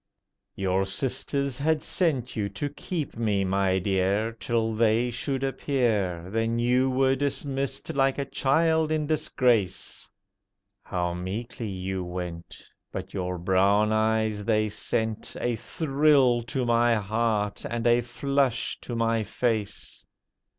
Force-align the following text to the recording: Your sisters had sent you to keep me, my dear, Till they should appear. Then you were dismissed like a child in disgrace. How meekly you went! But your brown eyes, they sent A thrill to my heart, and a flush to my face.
Your 0.55 0.83
sisters 0.87 1.59
had 1.59 1.83
sent 1.83 2.35
you 2.35 2.49
to 2.49 2.69
keep 2.69 3.15
me, 3.17 3.43
my 3.45 3.77
dear, 3.77 4.31
Till 4.31 4.73
they 4.73 5.11
should 5.11 5.43
appear. 5.43 6.27
Then 6.31 6.57
you 6.57 6.89
were 6.89 7.15
dismissed 7.15 7.93
like 7.93 8.17
a 8.17 8.25
child 8.25 8.91
in 8.91 9.05
disgrace. 9.05 10.09
How 10.81 11.13
meekly 11.13 11.69
you 11.69 12.03
went! 12.03 12.63
But 12.91 13.13
your 13.13 13.37
brown 13.37 13.91
eyes, 13.93 14.43
they 14.43 14.69
sent 14.69 15.35
A 15.39 15.55
thrill 15.55 16.41
to 16.49 16.65
my 16.65 16.95
heart, 16.95 17.63
and 17.63 17.85
a 17.85 18.01
flush 18.01 18.79
to 18.81 18.95
my 18.95 19.21
face. 19.23 20.03